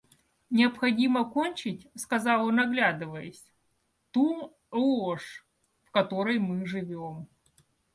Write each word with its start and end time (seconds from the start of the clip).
Необходимо 0.49 1.29
кончить,— 1.29 1.87
сказал 1.95 2.47
он 2.47 2.59
оглядываясь,— 2.59 3.45
ту 4.11 4.57
ложь, 4.71 5.45
в 5.83 5.91
которой 5.91 6.39
мы 6.39 6.65
живем. 6.65 7.27